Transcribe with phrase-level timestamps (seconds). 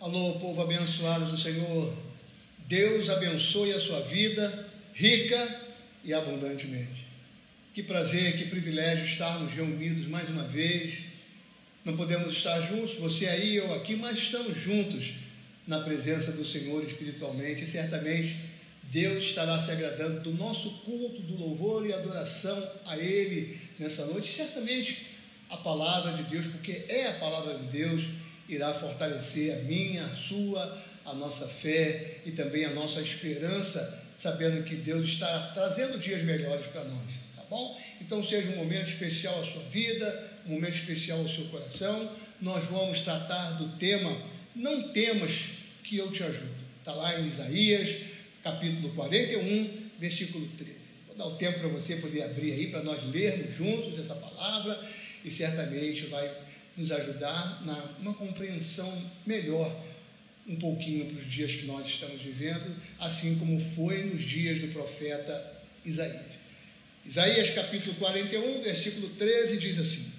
[0.00, 1.92] Alô, povo abençoado do Senhor.
[2.68, 5.60] Deus abençoe a sua vida rica
[6.04, 7.04] e abundantemente.
[7.74, 11.00] Que prazer, que privilégio estarmos reunidos mais uma vez.
[11.84, 15.14] Não podemos estar juntos, você aí, eu aqui, mas estamos juntos
[15.66, 17.64] na presença do Senhor espiritualmente.
[17.64, 18.36] E certamente
[18.84, 24.32] Deus estará se agradando do nosso culto, do louvor e adoração a Ele nessa noite.
[24.32, 25.08] Certamente
[25.50, 30.14] a palavra de Deus, porque é a palavra de Deus irá fortalecer a minha, a
[30.14, 36.22] sua, a nossa fé e também a nossa esperança, sabendo que Deus está trazendo dias
[36.22, 37.78] melhores para nós, tá bom?
[38.00, 42.10] Então seja um momento especial à sua vida, um momento especial ao seu coração.
[42.40, 44.16] Nós vamos tratar do tema
[44.54, 45.30] Não temas
[45.84, 46.58] que eu te ajudo.
[46.78, 47.96] Está lá em Isaías,
[48.42, 50.74] capítulo 41, versículo 13.
[51.06, 54.80] Vou dar o tempo para você poder abrir aí, para nós lermos juntos essa palavra
[55.24, 56.28] e certamente vai
[56.78, 59.84] nos ajudar na uma compreensão melhor
[60.46, 64.68] um pouquinho para os dias que nós estamos vivendo, assim como foi nos dias do
[64.68, 66.38] profeta Isaías.
[67.04, 70.10] Isaías capítulo 41, versículo 13 diz assim: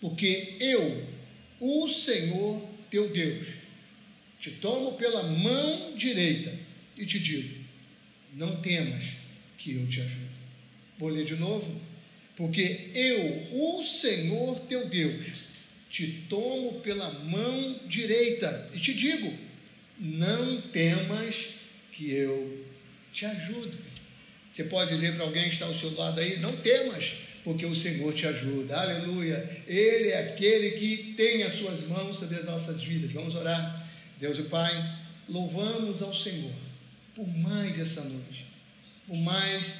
[0.00, 1.06] Porque eu,
[1.58, 3.48] o Senhor teu Deus,
[4.38, 6.52] te tomo pela mão direita
[6.96, 7.56] e te digo:
[8.34, 9.16] Não temas,
[9.58, 10.30] que eu te ajudo.
[10.98, 11.80] Vou ler de novo.
[12.36, 15.49] Porque eu, o Senhor teu Deus,
[15.90, 19.36] te tomo pela mão direita e te digo:
[19.98, 21.34] não temas
[21.90, 22.64] que eu
[23.12, 23.76] te ajudo.
[24.52, 27.10] Você pode dizer para alguém que está ao seu lado aí: não temas,
[27.42, 28.80] porque o Senhor te ajuda.
[28.80, 29.62] Aleluia.
[29.66, 33.12] Ele é aquele que tem as suas mãos sobre as nossas vidas.
[33.12, 33.88] Vamos orar.
[34.18, 36.52] Deus e Pai, louvamos ao Senhor
[37.14, 38.46] por mais essa noite,
[39.06, 39.74] por mais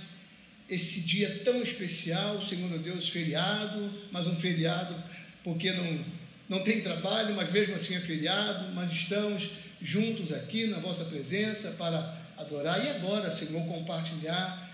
[0.68, 4.94] esse dia tão especial, Senhor meu Deus, feriado, mas um feriado
[5.42, 6.04] porque não,
[6.48, 11.70] não tem trabalho, mas mesmo assim é feriado, mas estamos juntos aqui na vossa presença
[11.72, 14.68] para adorar e agora, Senhor, compartilhar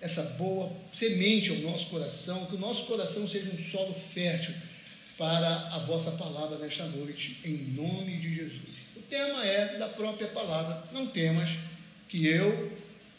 [0.00, 4.54] essa boa semente ao nosso coração, que o nosso coração seja um solo fértil
[5.18, 8.80] para a vossa palavra nesta noite, em nome de Jesus.
[8.96, 11.50] O tema é da própria palavra, não temas
[12.08, 12.72] que eu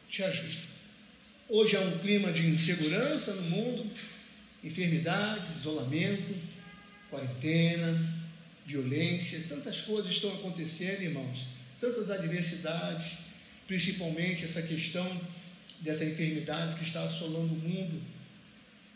[0.09, 0.69] te ajude.
[1.47, 3.91] Hoje há um clima de insegurança no mundo,
[4.63, 6.33] enfermidade, isolamento,
[7.11, 8.21] quarentena,
[8.65, 11.45] violência, tantas coisas estão acontecendo, irmãos,
[11.79, 13.17] tantas adversidades,
[13.67, 15.21] principalmente essa questão
[15.81, 18.01] dessa enfermidade que está assolando o mundo.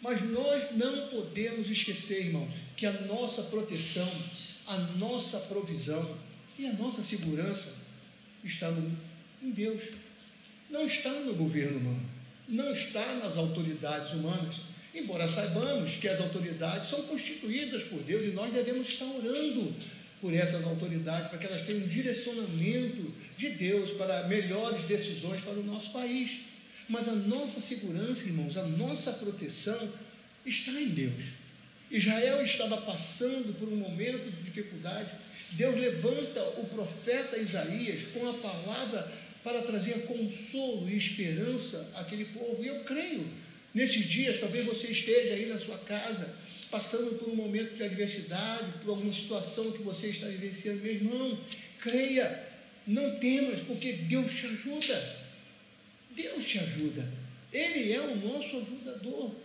[0.01, 4.09] Mas nós não podemos esquecer, irmãos, que a nossa proteção,
[4.67, 6.17] a nossa provisão
[6.57, 7.73] e a nossa segurança
[8.43, 8.97] está no,
[9.41, 9.83] em Deus.
[10.69, 12.09] Não está no governo humano,
[12.47, 14.55] não está nas autoridades humanas
[14.95, 19.75] Embora saibamos que as autoridades são constituídas por Deus e nós devemos estar orando
[20.21, 25.53] por essas autoridades para que elas tenham um direcionamento de Deus para melhores decisões para
[25.53, 26.39] o nosso país.
[26.87, 29.91] Mas a nossa segurança, irmãos, a nossa proteção
[30.45, 31.25] está em Deus.
[31.91, 35.13] Israel estava passando por um momento de dificuldade.
[35.51, 39.11] Deus levanta o profeta Isaías com a palavra
[39.43, 42.63] para trazer consolo e esperança àquele povo.
[42.63, 43.27] E eu creio
[43.75, 46.33] Nesses dias, talvez você esteja aí na sua casa,
[46.71, 50.81] passando por um momento de adversidade, por alguma situação que você está vivenciando.
[50.81, 51.37] Meu irmão,
[51.81, 52.41] creia,
[52.87, 55.17] não temas, porque Deus te ajuda.
[56.15, 57.05] Deus te ajuda.
[57.51, 59.35] Ele é o nosso ajudador.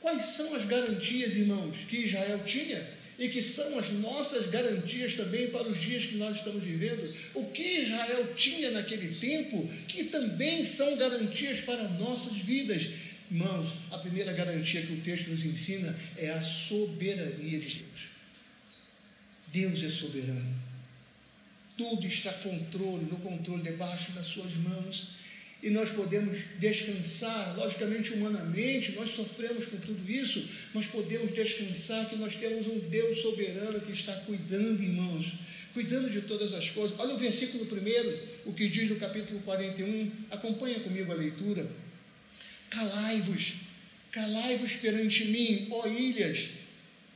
[0.00, 2.84] Quais são as garantias, irmãos, que Israel tinha
[3.18, 7.08] e que são as nossas garantias também para os dias que nós estamos vivendo?
[7.34, 13.05] O que Israel tinha naquele tempo que também são garantias para nossas vidas?
[13.30, 18.16] Irmãos, a primeira garantia que o texto nos ensina é a soberania de Deus.
[19.48, 20.54] Deus é soberano.
[21.76, 25.16] Tudo está controle, no controle debaixo das suas mãos.
[25.62, 32.16] E nós podemos descansar, logicamente, humanamente, nós sofremos com tudo isso, mas podemos descansar que
[32.16, 35.32] nós temos um Deus soberano que está cuidando, irmãos,
[35.74, 36.96] cuidando de todas as coisas.
[37.00, 38.08] Olha o versículo primeiro,
[38.44, 40.12] o que diz no capítulo 41.
[40.30, 41.66] Acompanha comigo a leitura.
[42.70, 43.54] Calai-vos,
[44.10, 46.48] calai-vos perante mim, ó ilhas,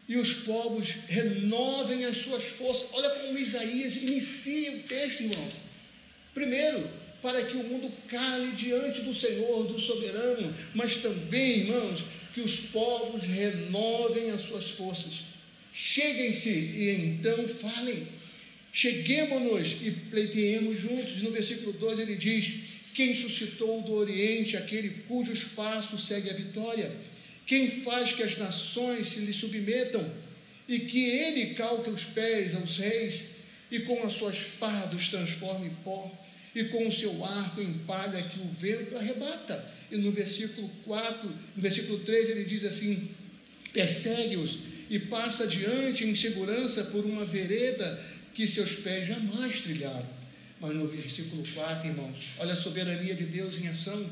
[0.08, 2.88] e os povos renovem as suas forças.
[2.92, 5.54] Olha como Isaías inicia o texto, irmãos.
[6.34, 6.88] Primeiro,
[7.22, 12.00] para que o mundo cale diante do Senhor, do soberano, mas também, irmãos,
[12.34, 15.30] que os povos renovem as suas forças.
[15.72, 18.06] Cheguem-se e então falem.
[18.72, 21.22] Cheguemos-nos e pleiteemos juntos.
[21.22, 22.54] No versículo 12 ele diz:
[23.00, 26.90] quem suscitou do Oriente aquele cujos passos segue a vitória?
[27.46, 30.04] Quem faz que as nações se lhe submetam?
[30.68, 33.40] E que ele calque os pés aos reis?
[33.70, 36.10] e com a sua espada os transforma em pó,
[36.54, 39.64] e com o seu arco em palha que o vento arrebata.
[39.90, 43.08] E no versículo 4, no versículo 3, ele diz assim:
[43.72, 44.58] persegue-os
[44.88, 48.04] e passa adiante em segurança por uma vereda
[48.34, 50.19] que seus pés jamais trilharam.
[50.60, 54.10] Mas no versículo 4, irmãos, olha a soberania de Deus em ação.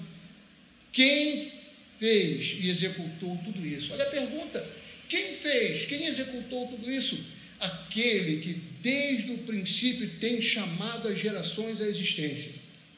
[0.91, 1.53] Quem
[1.99, 3.93] fez e executou tudo isso?
[3.93, 4.67] Olha a pergunta:
[5.09, 7.19] quem fez, quem executou tudo isso?
[7.61, 12.53] Aquele que desde o princípio tem chamado as gerações à existência.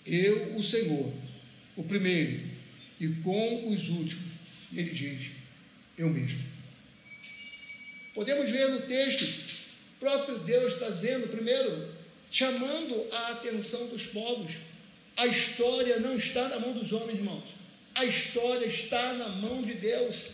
[0.06, 1.12] Eu, o Senhor,
[1.76, 2.40] o primeiro,
[3.00, 4.32] e com os últimos.
[4.72, 5.32] Ele diz:
[5.98, 6.38] Eu mesmo.
[8.14, 9.26] Podemos ver no texto,
[9.98, 11.99] próprio Deus trazendo, primeiro,
[12.30, 14.52] chamando a atenção dos povos.
[15.16, 17.44] A história não está na mão dos homens, irmãos.
[17.94, 20.30] A história está na mão de Deus.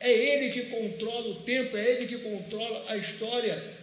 [0.00, 3.76] É Ele que controla o tempo, é Ele que controla a história.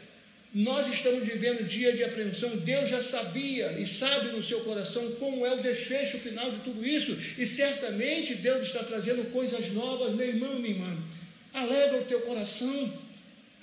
[0.53, 2.55] Nós estamos vivendo dia de apreensão.
[2.57, 6.85] Deus já sabia e sabe no seu coração como é o desfecho final de tudo
[6.85, 7.17] isso.
[7.39, 10.97] E certamente Deus está trazendo coisas novas, meu irmão, minha irmã.
[11.53, 13.02] Alegra o teu coração.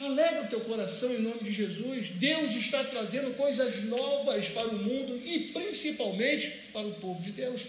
[0.00, 2.08] Alegra o teu coração em nome de Jesus.
[2.14, 7.61] Deus está trazendo coisas novas para o mundo e principalmente para o povo de Deus.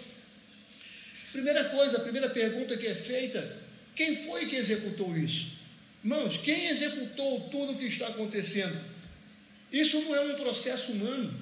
[1.30, 3.58] Primeira coisa, a primeira pergunta que é feita:
[3.94, 5.48] quem foi que executou isso?
[6.02, 8.80] Irmãos, quem executou tudo o que está acontecendo?
[9.70, 11.38] Isso não é um processo humano.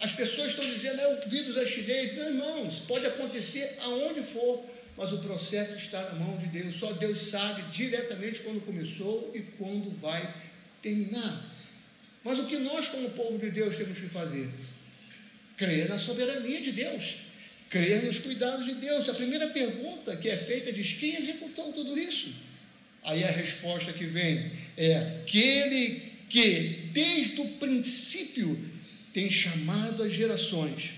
[0.00, 2.16] As pessoas estão dizendo, é o vírus é chinês.
[2.16, 4.64] Não, irmãos, pode acontecer aonde for,
[4.96, 6.76] mas o processo está na mão de Deus.
[6.76, 10.34] Só Deus sabe diretamente quando começou e quando vai
[10.82, 11.50] terminar.
[12.24, 14.48] Mas o que nós, como povo de Deus, temos que fazer?
[15.56, 17.16] Crer na soberania de Deus,
[17.68, 19.08] crer nos cuidados de Deus.
[19.08, 22.32] A primeira pergunta que é feita diz: quem executou tudo isso?
[23.04, 28.58] Aí a resposta que vem é aquele que desde o princípio
[29.12, 30.92] tem chamado as gerações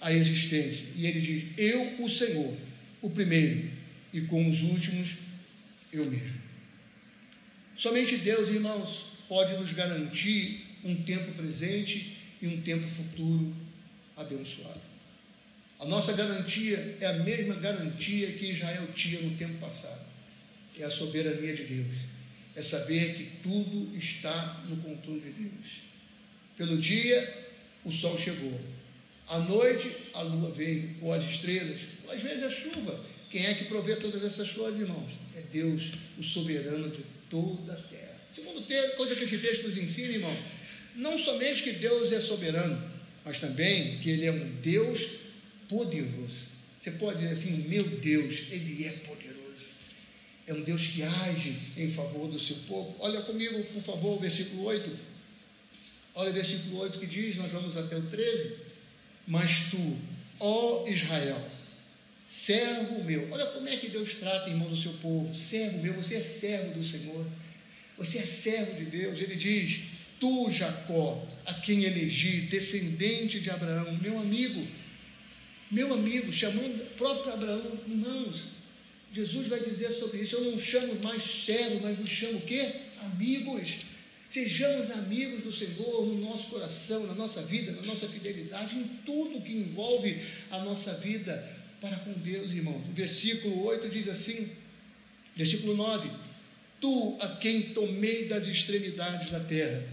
[0.00, 0.86] à existência.
[0.96, 2.56] E ele diz: Eu, o Senhor,
[3.02, 3.70] o primeiro,
[4.12, 5.16] e com os últimos,
[5.92, 6.40] eu mesmo.
[7.76, 13.54] Somente Deus, irmãos, pode nos garantir um tempo presente e um tempo futuro
[14.16, 14.80] abençoado.
[15.80, 20.06] A nossa garantia é a mesma garantia que Israel tinha no tempo passado.
[20.78, 22.12] É a soberania de Deus
[22.54, 25.82] é saber que tudo está no controle de Deus.
[26.56, 27.46] Pelo dia,
[27.84, 28.60] o sol chegou.
[29.28, 31.80] À noite, a lua veio, ou as estrelas,
[32.12, 32.98] às vezes a chuva.
[33.30, 35.10] Quem é que provê todas essas coisas, irmãos?
[35.34, 38.20] É Deus, o soberano de toda a terra.
[38.34, 38.62] Segundo
[38.96, 40.36] coisa que esse texto nos ensina, irmão,
[40.96, 42.92] não somente que Deus é soberano,
[43.24, 45.20] mas também que Ele é um Deus
[45.68, 46.52] poderoso.
[46.80, 49.32] Você pode dizer assim, meu Deus, Ele é poderoso
[50.46, 52.94] é um Deus que age em favor do seu povo.
[52.98, 54.90] Olha comigo, por favor, o versículo 8.
[56.14, 58.56] Olha o versículo 8 que diz, nós vamos até o 13.
[59.26, 59.96] Mas tu,
[60.40, 61.40] ó Israel,
[62.24, 65.34] servo meu, olha como é que Deus trata, irmão, do seu povo.
[65.34, 67.26] Servo meu, você é servo do Senhor.
[67.98, 69.20] Você é servo de Deus.
[69.20, 69.80] Ele diz:
[70.18, 74.66] Tu, Jacó, a quem elegi, descendente de Abraão, meu amigo,
[75.70, 78.42] meu amigo, chamando próprio Abraão, irmãos,
[79.12, 80.36] Jesus vai dizer sobre isso.
[80.36, 82.72] Eu não chamo mais servo, mas nos chamo o quê?
[83.02, 83.92] Amigos.
[84.28, 89.42] Sejamos amigos do Senhor no nosso coração, na nossa vida, na nossa fidelidade, em tudo
[89.42, 90.18] que envolve
[90.50, 92.82] a nossa vida para com Deus, irmãos.
[92.94, 94.48] Versículo 8 diz assim,
[95.36, 96.08] versículo 9:
[96.80, 99.84] Tu a quem tomei das extremidades da terra,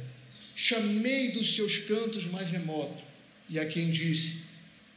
[0.55, 3.03] chamei dos seus cantos mais remotos,
[3.50, 4.43] e a quem disse: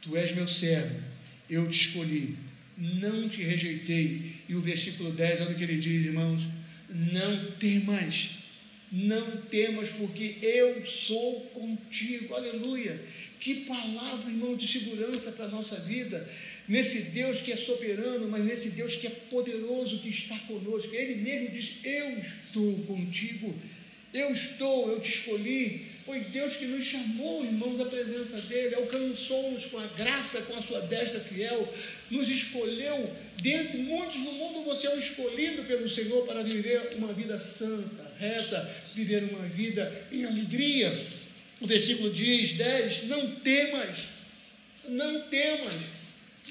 [0.01, 0.95] Tu és meu servo,
[1.49, 2.37] eu te escolhi
[2.77, 4.33] não te rejeitei.
[4.47, 6.41] E o versículo 10, olha o que ele diz, irmãos:
[6.89, 8.29] não temas,
[8.91, 12.33] não temas, porque eu sou contigo.
[12.35, 12.99] Aleluia!
[13.43, 16.25] Que palavra, irmão, de segurança para a nossa vida.
[16.65, 20.95] Nesse Deus que é soberano, mas nesse Deus que é poderoso, que está conosco.
[20.95, 23.53] Ele mesmo diz: Eu estou contigo,
[24.13, 29.65] eu estou, eu te escolhi, foi Deus que nos chamou, irmãos, da presença dEle, alcançou-nos
[29.65, 31.67] com a graça, com a sua destra fiel,
[32.09, 33.11] nos escolheu.
[33.41, 38.09] Dentre muitos no mundo, você é um escolhido pelo Senhor para viver uma vida santa,
[38.17, 40.89] reta, viver uma vida em alegria.
[41.63, 43.97] O versículo diz, 10, não temas,
[44.89, 45.73] não temas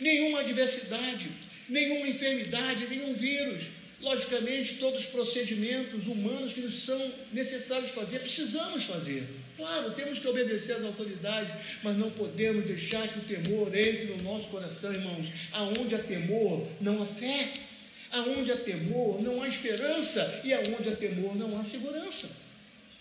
[0.01, 1.31] nenhuma adversidade,
[1.69, 3.63] nenhuma enfermidade, nenhum vírus
[4.03, 9.25] Logicamente, todos os procedimentos humanos que nos são necessários fazer, precisamos fazer.
[9.57, 11.53] Claro, temos que obedecer às autoridades,
[11.85, 15.29] mas não podemos deixar que o temor entre no nosso coração, irmãos.
[15.53, 17.49] Aonde há temor, não há fé.
[18.11, 20.41] Aonde há temor, não há esperança.
[20.43, 22.29] E aonde há temor, não há segurança.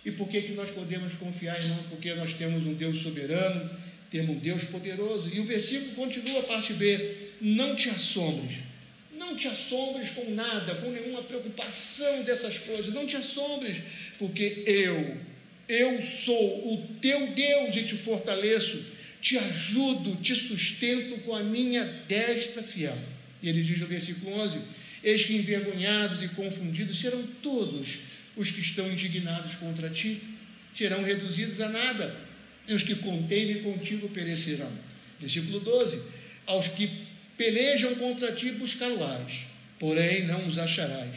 [0.03, 1.59] E por que, que nós podemos confiar?
[1.89, 3.69] Porque nós temos um Deus soberano,
[4.09, 5.29] temos um Deus poderoso.
[5.31, 8.57] E o versículo continua, a parte B: Não te assombres,
[9.15, 13.77] não te assombres com nada, com nenhuma preocupação dessas coisas, não te assombres,
[14.17, 15.17] porque eu,
[15.67, 18.83] eu sou o teu Deus e te fortaleço,
[19.21, 22.97] te ajudo, te sustento com a minha destra fiel.
[23.43, 24.59] E ele diz no versículo 11:
[25.03, 30.21] Eis que envergonhados e confundidos serão todos os que estão indignados contra ti
[30.73, 32.15] serão reduzidos a nada,
[32.67, 34.71] e os que contêm contigo perecerão.
[35.19, 36.01] Versículo 12:
[36.45, 36.89] Aos que
[37.37, 39.45] pelejam contra ti buscar-los,
[39.79, 41.15] porém não os acharás.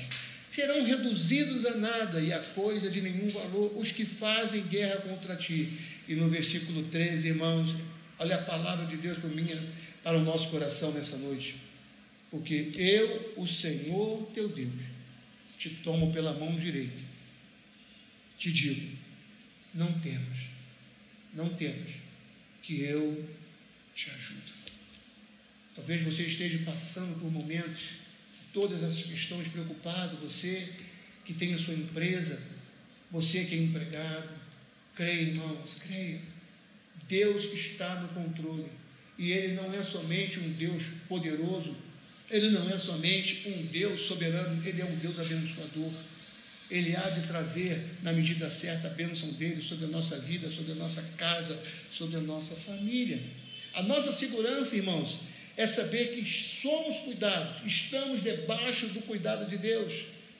[0.50, 5.34] Serão reduzidos a nada e a coisa de nenhum valor os que fazem guerra contra
[5.36, 5.68] ti.
[6.06, 7.74] E no versículo 13, irmãos,
[8.18, 9.58] olha a palavra de Deus para, minha,
[10.02, 11.56] para o nosso coração nessa noite.
[12.30, 14.93] Porque eu, o Senhor teu Deus,
[15.64, 17.14] te tomo pela mão direita
[18.44, 18.98] te digo:
[19.72, 20.40] não temos,
[21.32, 21.92] não temos,
[22.62, 23.26] que eu
[23.94, 24.52] te ajudo.
[25.74, 27.82] Talvez você esteja passando por momentos,
[28.52, 30.68] todas essas questões preocupado, você
[31.24, 32.38] que tem a sua empresa,
[33.10, 34.28] você que é empregado,
[34.94, 36.20] creia, irmãos, creia.
[37.08, 38.70] Deus está no controle.
[39.16, 41.74] E Ele não é somente um Deus poderoso,
[42.34, 45.92] Ele não é somente um Deus soberano, Ele é um Deus abençoador.
[46.68, 50.72] Ele há de trazer, na medida certa, a bênção dele sobre a nossa vida, sobre
[50.72, 51.56] a nossa casa,
[51.92, 53.20] sobre a nossa família.
[53.74, 55.20] A nossa segurança, irmãos,
[55.56, 59.92] é saber que somos cuidados, estamos debaixo do cuidado de Deus.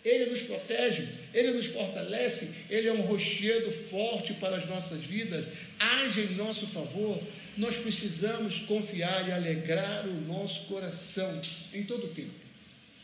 [0.04, 5.46] Ele nos protege, Ele nos fortalece, Ele é um rochedo forte para as nossas vidas,
[5.78, 7.22] age em nosso favor.
[7.56, 11.40] Nós precisamos confiar e alegrar o nosso coração
[11.72, 12.44] em todo o tempo.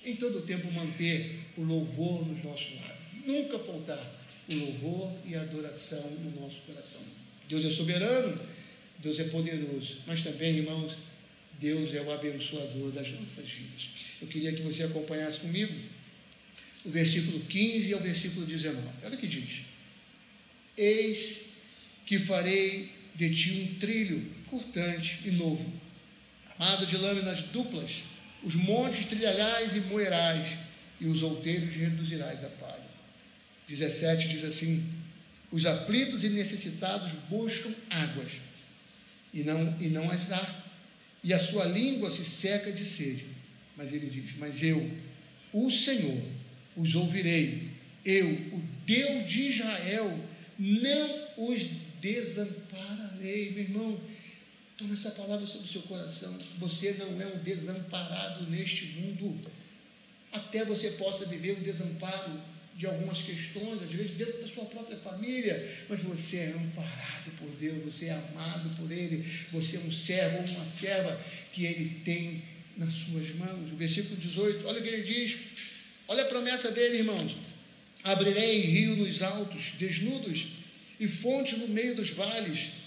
[0.05, 5.35] Em todo o tempo manter o louvor nos nossos lares nunca faltar o louvor e
[5.35, 7.01] a adoração no nosso coração.
[7.49, 8.39] Deus é soberano,
[8.99, 10.95] Deus é poderoso, mas também, irmãos,
[11.59, 13.89] Deus é o abençoador das nossas vidas.
[14.21, 15.73] Eu queria que você acompanhasse comigo
[16.85, 18.81] o versículo 15 ao versículo 19.
[19.05, 19.63] Olha o que diz:
[20.77, 21.43] Eis
[22.07, 25.73] que farei de ti um trilho cortante e novo,
[26.59, 28.03] amado de lâminas duplas,
[28.43, 30.59] os montes trilharás e moerás,
[31.01, 32.91] e os outeiros reduzirás a palha.
[33.69, 34.85] 17 diz assim:
[35.51, 38.33] Os aflitos e necessitados buscam águas,
[39.33, 40.65] e não, e não as dá,
[41.23, 43.27] e a sua língua se seca de sede.
[43.77, 44.91] Mas ele diz: Mas eu,
[45.53, 46.23] o Senhor,
[46.77, 47.71] os ouvirei,
[48.05, 50.29] eu, o Deus de Israel,
[50.59, 51.67] não os
[52.01, 53.53] desampararei.
[53.53, 54.01] Meu irmão,
[54.81, 56.35] toma essa palavra sobre o seu coração.
[56.59, 59.39] Você não é um desamparado neste mundo.
[60.33, 62.41] Até você possa viver um desamparo
[62.75, 67.49] de algumas questões, às vezes dentro da sua própria família, mas você é amparado por
[67.57, 69.23] Deus, você é amado por Ele,
[69.53, 71.21] você é um servo ou uma serva
[71.53, 72.43] que Ele tem
[72.79, 73.71] nas suas mãos.
[73.73, 75.37] O versículo 18, olha o que ele diz,
[76.09, 77.37] olha a promessa dele, irmãos:
[78.03, 80.47] abrirei rio nos altos, desnudos,
[80.99, 82.80] e fonte no meio dos vales,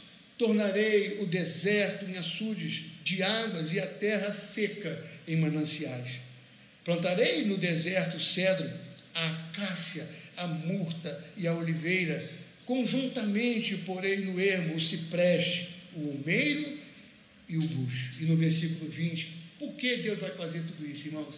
[0.43, 6.15] tornarei o deserto em açudes de águas e a terra seca em mananciais.
[6.83, 8.69] Plantarei no deserto cedro
[9.15, 12.29] a acácia, a murta e a oliveira,
[12.65, 16.77] conjuntamente porém no ermo o cipreste, o almeiro
[17.47, 18.15] e o bucho.
[18.19, 21.35] E no versículo 20, por que Deus vai fazer tudo isso, irmãos?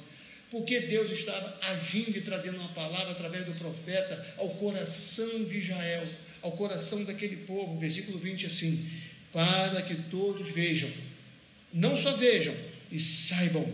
[0.50, 6.08] Porque Deus estava agindo e trazendo uma palavra através do profeta ao coração de Israel,
[6.46, 7.78] ao coração daquele povo.
[7.80, 8.88] Versículo 20 assim:
[9.34, 10.90] para que todos vejam,
[11.74, 12.56] não só vejam
[12.92, 13.68] e saibam,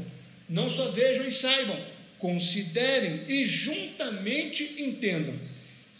[0.49, 1.79] não só vejam e saibam,
[2.17, 5.37] considerem e juntamente entendam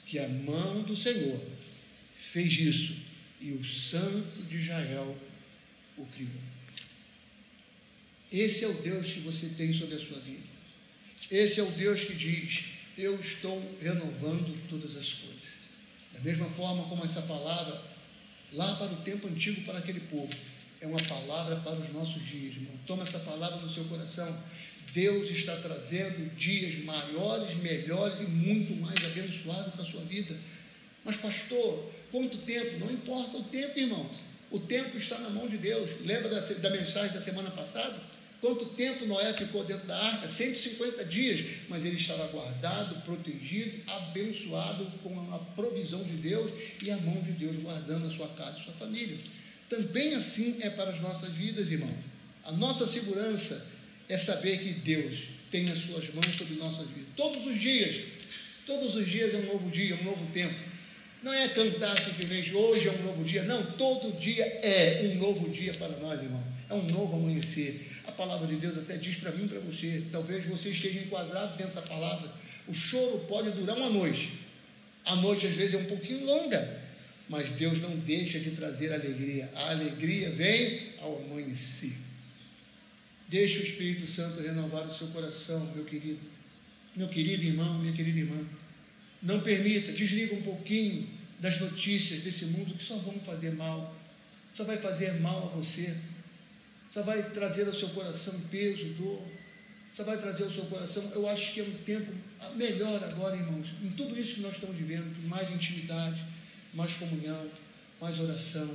[0.06, 1.40] que a mão do Senhor
[2.32, 2.96] fez isso
[3.40, 5.18] e o Santo de Israel
[5.98, 6.30] o criou.
[8.32, 10.50] Esse é o Deus que você tem sobre a sua vida.
[11.30, 12.66] Esse é o Deus que diz:
[12.98, 15.41] Eu estou renovando todas as coisas.
[16.22, 17.82] Da mesma forma como essa palavra,
[18.54, 20.34] lá para o tempo antigo, para aquele povo,
[20.80, 22.74] é uma palavra para os nossos dias, irmão.
[22.86, 24.38] Toma essa palavra no seu coração
[24.94, 30.36] Deus está trazendo dias maiores, melhores e muito mais abençoados para a sua vida.
[31.04, 32.80] Mas, pastor, quanto tempo?
[32.80, 34.20] Não importa o tempo, irmãos.
[34.50, 35.90] O tempo está na mão de Deus.
[36.02, 37.98] Lembra da, da mensagem da semana passada?
[38.42, 40.28] Quanto tempo Noé ficou dentro da arca?
[40.28, 46.98] 150 dias, mas ele estava guardado, protegido, abençoado com a provisão de Deus e a
[46.98, 49.16] mão de Deus guardando a sua casa e sua família.
[49.70, 51.96] Também assim é para as nossas vidas, irmão.
[52.44, 53.64] A nossa segurança
[54.10, 55.20] é saber que Deus
[55.52, 57.10] tem as suas mãos sobre nossas vidas.
[57.16, 58.06] Todos os dias,
[58.66, 60.72] todos os dias é um novo dia, um novo tempo.
[61.22, 63.44] Não é cantar simplesmente hoje é um novo dia.
[63.44, 66.44] Não, todo dia é um novo dia para nós, irmão.
[66.68, 67.88] É um novo amanhecer.
[68.12, 70.04] A palavra de Deus até diz para mim e para você.
[70.12, 72.30] Talvez você esteja enquadrado dessa palavra.
[72.68, 74.38] O choro pode durar uma noite.
[75.06, 76.82] A noite às vezes é um pouquinho longa,
[77.30, 79.50] mas Deus não deixa de trazer alegria.
[79.56, 81.94] A alegria vem ao amanhecer.
[83.30, 86.20] Deixe o Espírito Santo renovar o seu coração, meu querido.
[86.94, 88.46] Meu querido irmão, minha querida irmã.
[89.24, 91.08] Não permita, desliga um pouquinho
[91.40, 93.96] das notícias desse mundo que só vão fazer mal.
[94.54, 95.96] Só vai fazer mal a você.
[96.94, 99.22] Só vai trazer ao seu coração peso, dor.
[99.96, 101.10] Só vai trazer ao seu coração.
[101.14, 102.12] Eu acho que é um tempo
[102.56, 106.24] melhor agora, irmãos, em tudo isso que nós estamos vivendo, mais intimidade,
[106.74, 107.50] mais comunhão,
[108.00, 108.70] mais oração,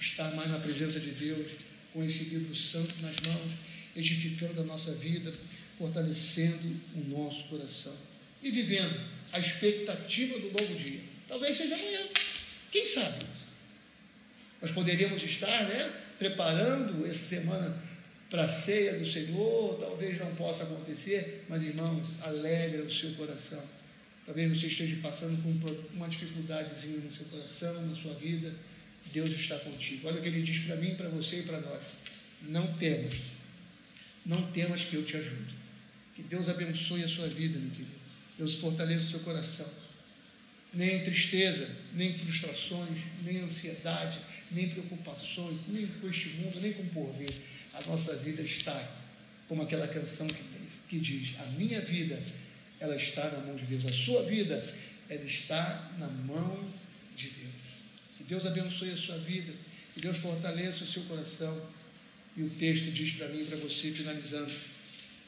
[0.00, 1.52] estar mais na presença de Deus,
[1.92, 3.52] com esse livro santo nas mãos,
[3.96, 5.32] edificando a nossa vida,
[5.76, 7.94] fortalecendo o nosso coração
[8.42, 9.00] e vivendo
[9.32, 11.00] a expectativa do novo dia.
[11.26, 12.06] Talvez seja amanhã,
[12.70, 13.24] quem sabe?
[14.60, 17.76] Nós poderíamos estar né, preparando essa semana
[18.28, 23.62] para a ceia do Senhor, talvez não possa acontecer, mas irmãos, alegra o seu coração.
[24.24, 28.54] Talvez você esteja passando por uma dificuldadezinha no seu coração, na sua vida.
[29.12, 30.06] Deus está contigo.
[30.06, 31.80] Olha o que ele diz para mim, para você e para nós.
[32.42, 33.14] Não temas.
[34.24, 35.52] Não temas que eu te ajudo.
[36.14, 37.90] Que Deus abençoe a sua vida, meu querido.
[38.38, 39.68] Deus fortaleça o seu coração.
[40.74, 46.88] Nem tristeza, nem frustrações, nem ansiedade, nem preocupações, nem com este mundo, nem com o
[46.90, 47.30] porvir
[47.74, 48.88] a nossa vida está,
[49.48, 50.42] como aquela canção que,
[50.88, 52.20] que diz: A minha vida,
[52.78, 54.62] ela está na mão de Deus, a sua vida,
[55.08, 56.64] ela está na mão
[57.16, 57.50] de Deus.
[58.16, 59.52] Que Deus abençoe a sua vida,
[59.94, 61.80] que Deus fortaleça o seu coração.
[62.36, 64.52] E o texto diz para mim e para você, finalizando: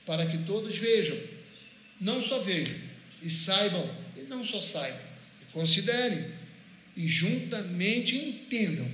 [0.06, 1.18] para que todos vejam,
[2.00, 2.76] não só vejam,
[3.22, 5.11] e saibam, e não só saibam,
[5.52, 6.24] considerem,
[6.96, 8.88] e juntamente entendam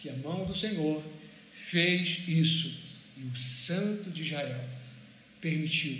[0.00, 1.02] que a mão do Senhor
[1.52, 2.78] fez isso
[3.16, 4.64] e o Santo de Israel
[5.40, 5.98] permitiu,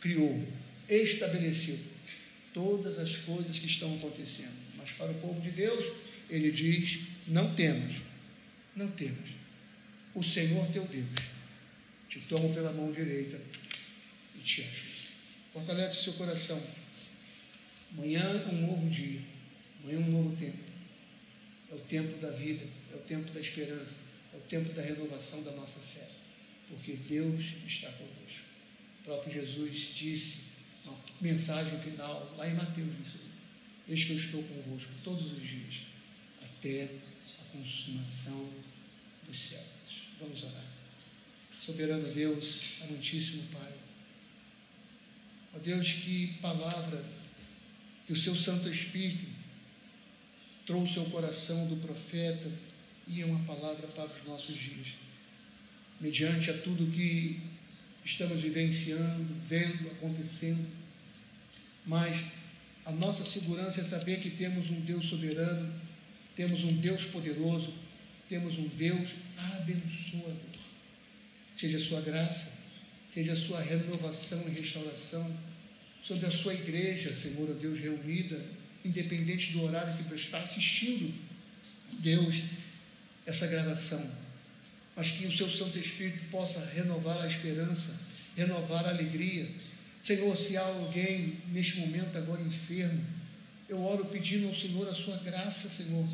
[0.00, 0.46] criou,
[0.88, 1.78] estabeleceu
[2.52, 4.54] todas as coisas que estão acontecendo.
[4.76, 5.92] Mas para o povo de Deus,
[6.30, 7.96] ele diz: não temas,
[8.76, 9.30] não temas.
[10.14, 11.08] O Senhor teu Deus
[12.08, 13.40] te toma pela mão direita
[14.36, 14.94] e te ajuda.
[15.52, 16.62] Fortalece seu coração.
[17.96, 19.20] Amanhã é um novo dia,
[19.82, 20.58] amanhã é um novo tempo.
[21.70, 24.04] É o tempo da vida, é o tempo da esperança
[24.34, 26.08] é o tempo da renovação da nossa fé,
[26.66, 28.44] porque Deus está conosco.
[29.00, 30.38] O próprio Jesus disse,
[30.84, 33.24] na mensagem final, lá em Mateus,
[33.86, 35.82] Eis que eu estou convosco todos os dias,
[36.42, 38.50] até a consumação
[39.26, 40.08] dos séculos.
[40.18, 40.64] Vamos orar.
[41.60, 43.74] Soberano Deus, amantíssimo Pai,
[45.54, 47.04] ó Deus, que palavra
[48.06, 49.24] que o seu Santo Espírito
[50.66, 52.50] trouxe ao coração do profeta
[53.06, 54.94] e é uma palavra para os nossos dias.
[56.00, 57.40] Mediante a tudo que
[58.04, 60.66] estamos vivenciando, vendo, acontecendo,
[61.86, 62.24] mas
[62.84, 65.72] a nossa segurança é saber que temos um Deus soberano,
[66.36, 67.72] temos um Deus poderoso,
[68.28, 69.14] temos um Deus
[69.54, 70.36] abençoador.
[71.58, 72.52] Seja a sua graça,
[73.12, 75.53] seja a sua renovação e restauração
[76.04, 78.40] sobre a sua igreja, Senhor, Deus reunida,
[78.84, 81.12] independente do horário que está assistindo.
[82.00, 82.42] Deus,
[83.24, 84.06] essa gravação,
[84.94, 87.96] mas que o seu Santo Espírito possa renovar a esperança,
[88.36, 89.48] renovar a alegria.
[90.02, 93.02] Senhor, se há alguém neste momento agora enfermo,
[93.66, 96.06] eu oro pedindo ao Senhor a sua graça, Senhor,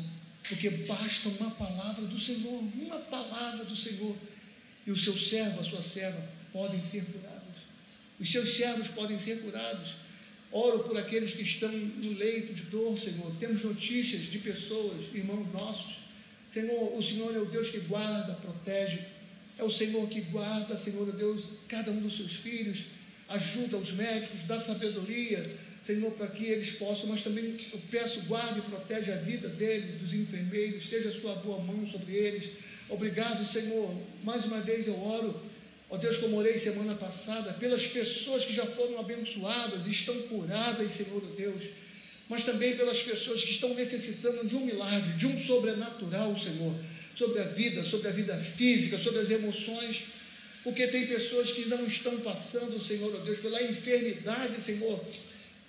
[0.47, 4.15] porque basta uma palavra do Senhor, uma palavra do Senhor,
[4.87, 7.40] e o seu servo, a sua serva, podem ser curados.
[8.21, 9.95] Os seus servos podem ser curados.
[10.51, 13.33] Oro por aqueles que estão no leito de dor, Senhor.
[13.39, 15.95] Temos notícias de pessoas, irmãos nossos,
[16.53, 18.99] Senhor, o Senhor é o Deus que guarda, protege.
[19.57, 22.79] É o Senhor que guarda, Senhor Deus, cada um dos seus filhos.
[23.29, 28.59] Ajuda os médicos, dá sabedoria, Senhor, para que eles possam, mas também eu peço, guarde
[28.59, 32.51] e protege a vida deles, dos enfermeiros, seja a sua boa mão sobre eles.
[32.89, 33.95] Obrigado, Senhor.
[34.23, 35.41] Mais uma vez eu oro,
[35.91, 40.91] ó Deus, como orei semana passada, pelas pessoas que já foram abençoadas e estão curadas,
[40.91, 41.81] Senhor Deus
[42.31, 46.73] mas também pelas pessoas que estão necessitando de um milagre, de um sobrenatural, Senhor,
[47.13, 50.03] sobre a vida, sobre a vida física, sobre as emoções,
[50.63, 55.03] porque tem pessoas que não estão passando, Senhor, oh Deus, pela enfermidade, Senhor,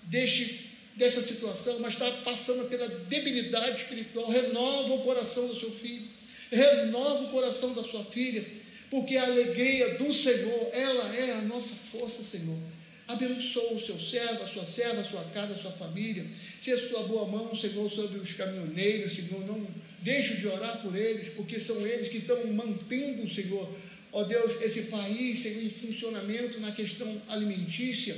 [0.05, 4.31] deste, dessa situação, mas está passando pela debilidade espiritual.
[4.31, 6.07] Renova o coração do seu filho,
[6.49, 8.47] renova o coração da sua filha,
[8.93, 12.59] porque a alegria do Senhor, ela é a nossa força, Senhor.
[13.09, 16.27] Abençoa o seu servo, a sua serva, a sua casa, a sua família.
[16.61, 19.67] Se a sua boa mão, Senhor, sobre os caminhoneiros, Senhor, não
[20.01, 23.67] deixe de orar por eles, porque são eles que estão mantendo, Senhor,
[24.13, 28.15] ó Deus, esse país, Senhor, em funcionamento na questão alimentícia.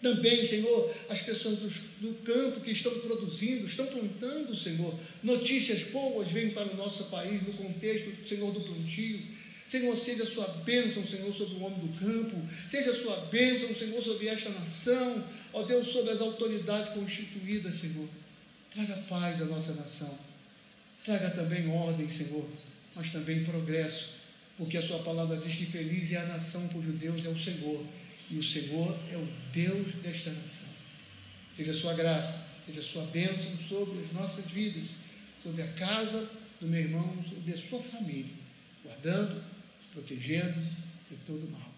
[0.00, 1.68] Também, Senhor, as pessoas do,
[2.08, 4.94] do, campo que estão produzindo, estão plantando, Senhor.
[5.22, 9.20] Notícias boas vêm para o nosso país no contexto, Senhor, do plantio.
[9.70, 12.36] Senhor, seja a sua bênção, Senhor, sobre o homem do campo,
[12.68, 18.08] seja a sua bênção, Senhor, sobre esta nação, ó Deus, sobre as autoridades constituídas, Senhor.
[18.68, 20.12] Traga paz à nossa nação,
[21.04, 22.44] traga também ordem, Senhor,
[22.96, 24.08] mas também progresso,
[24.58, 27.86] porque a sua palavra diz que feliz é a nação cujo Deus é o Senhor,
[28.28, 30.68] e o Senhor é o Deus desta nação.
[31.56, 34.86] Seja a sua graça, seja a sua bênção sobre as nossas vidas,
[35.44, 36.28] sobre a casa
[36.60, 38.34] do meu irmão, sobre a sua família,
[38.82, 39.59] guardando
[39.92, 40.60] protegendo
[41.10, 41.69] de todo mal.